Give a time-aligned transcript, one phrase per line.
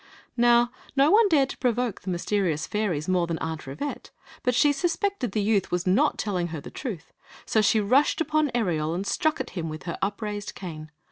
[0.35, 4.09] Now no one feared to provoke the mysterious fairies more than Aunt Rivette;
[4.41, 7.13] but she suspected the youth was not telling her the truth,
[7.45, 10.89] so she rushed upon Ereol and struck him with her upraised cane.